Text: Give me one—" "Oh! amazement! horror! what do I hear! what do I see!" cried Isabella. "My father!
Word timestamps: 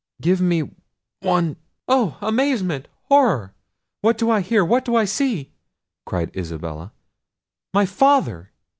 Give 0.19 0.41
me 0.41 0.63
one—" 1.19 1.57
"Oh! 1.87 2.17
amazement! 2.21 2.87
horror! 3.03 3.53
what 4.01 4.17
do 4.17 4.31
I 4.31 4.41
hear! 4.41 4.65
what 4.65 4.83
do 4.83 4.95
I 4.95 5.05
see!" 5.05 5.51
cried 6.07 6.35
Isabella. 6.35 6.91
"My 7.71 7.85
father! 7.85 8.49